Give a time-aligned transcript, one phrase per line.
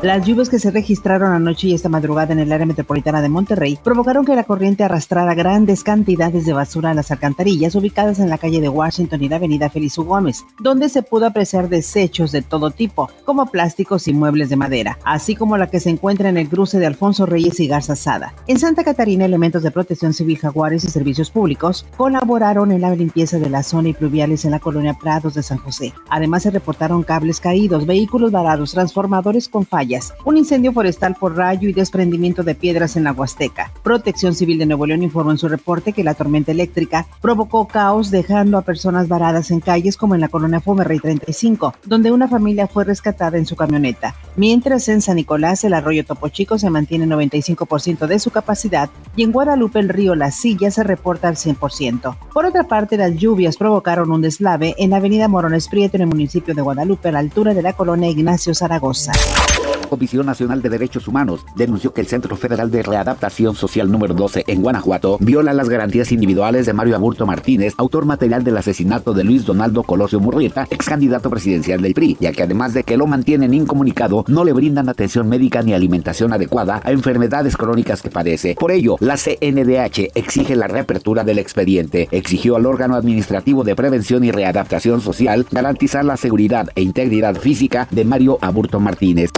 [0.00, 3.80] Las lluvias que se registraron anoche y esta madrugada en el área metropolitana de Monterrey
[3.82, 8.38] provocaron que la corriente arrastrara grandes cantidades de basura a las alcantarillas ubicadas en la
[8.38, 12.70] calle de Washington y la avenida Feliz Gómez, donde se pudo apreciar desechos de todo
[12.70, 16.48] tipo, como plásticos y muebles de madera, así como la que se encuentra en el
[16.48, 18.34] cruce de Alfonso Reyes y Garza Sada.
[18.46, 23.40] En Santa Catarina, elementos de protección civil, jaguares y servicios públicos colaboraron en la limpieza
[23.40, 25.92] de la zona y pluviales en la colonia Prados de San José.
[26.08, 29.87] Además, se reportaron cables caídos, vehículos varados, transformadores con fallas
[30.24, 33.72] un incendio forestal por rayo y desprendimiento de piedras en la Huasteca.
[33.82, 38.10] Protección Civil de Nuevo León informó en su reporte que la tormenta eléctrica provocó caos
[38.10, 42.66] dejando a personas varadas en calles como en la colonia Fomerrey 35, donde una familia
[42.66, 44.14] fue rescatada en su camioneta.
[44.36, 49.22] Mientras en San Nicolás el arroyo Topo Chico se mantiene 95% de su capacidad y
[49.22, 52.16] en Guadalupe el río La Silla se reporta al 100%.
[52.32, 56.08] Por otra parte, las lluvias provocaron un deslave en la avenida Morones Prieto en el
[56.08, 59.12] municipio de Guadalupe a la altura de la colonia Ignacio Zaragoza.
[59.88, 64.44] Comisión Nacional de Derechos Humanos denunció que el Centro Federal de Readaptación Social número 12
[64.46, 69.24] en Guanajuato viola las garantías individuales de Mario Aburto Martínez, autor material del asesinato de
[69.24, 73.06] Luis Donaldo Colosio Murrieta, ex candidato presidencial del PRI, ya que además de que lo
[73.06, 78.54] mantienen incomunicado, no le brindan atención médica ni alimentación adecuada a enfermedades crónicas que padece.
[78.58, 84.24] Por ello, la CNDH exige la reapertura del expediente, exigió al órgano administrativo de prevención
[84.24, 89.30] y readaptación social garantizar la seguridad e integridad física de Mario Aburto Martínez.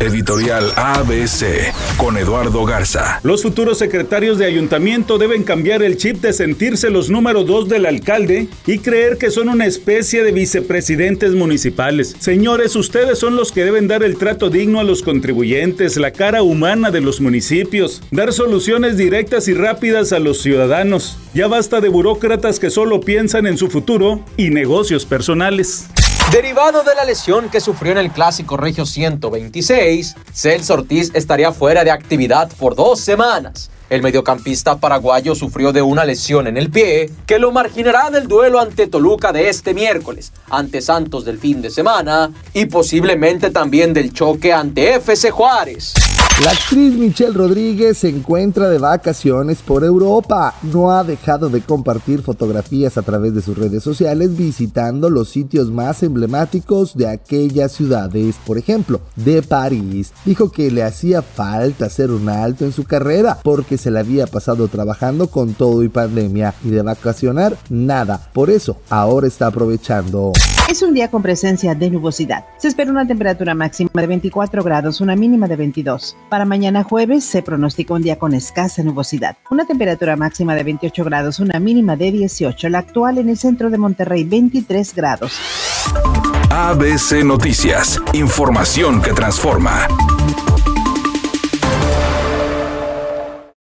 [0.00, 3.18] Editorial ABC con Eduardo Garza.
[3.24, 7.84] Los futuros secretarios de ayuntamiento deben cambiar el chip de sentirse los número dos del
[7.84, 12.14] alcalde y creer que son una especie de vicepresidentes municipales.
[12.20, 16.44] Señores, ustedes son los que deben dar el trato digno a los contribuyentes, la cara
[16.44, 21.18] humana de los municipios, dar soluciones directas y rápidas a los ciudadanos.
[21.34, 25.88] Ya basta de burócratas que solo piensan en su futuro y negocios personales.
[26.32, 31.84] Derivado de la lesión que sufrió en el Clásico Regio 126, Celso Ortiz estaría fuera
[31.84, 33.70] de actividad por dos semanas.
[33.88, 38.60] El mediocampista paraguayo sufrió de una lesión en el pie que lo marginará del duelo
[38.60, 44.12] ante Toluca de este miércoles, ante Santos del fin de semana y posiblemente también del
[44.12, 45.94] choque ante FC Juárez.
[46.44, 50.54] La actriz Michelle Rodríguez se encuentra de vacaciones por Europa.
[50.62, 55.72] No ha dejado de compartir fotografías a través de sus redes sociales visitando los sitios
[55.72, 58.36] más emblemáticos de aquellas ciudades.
[58.46, 60.12] Por ejemplo, de París.
[60.24, 64.28] Dijo que le hacía falta hacer un alto en su carrera porque se le había
[64.28, 68.30] pasado trabajando con todo y pandemia y de vacacionar nada.
[68.32, 70.32] Por eso ahora está aprovechando.
[70.68, 72.44] Es un día con presencia de nubosidad.
[72.58, 76.14] Se espera una temperatura máxima de 24 grados, una mínima de 22.
[76.28, 79.38] Para mañana jueves se pronostica un día con escasa nubosidad.
[79.50, 82.68] Una temperatura máxima de 28 grados, una mínima de 18.
[82.68, 85.38] La actual en el centro de Monterrey, 23 grados.
[86.50, 87.98] ABC Noticias.
[88.12, 89.88] Información que transforma.